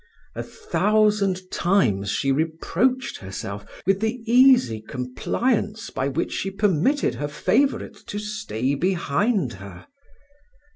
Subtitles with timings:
[0.33, 7.27] A thousand times she reproached herself with the easy compliance by which she permitted her
[7.27, 9.85] favourite to stay behind her.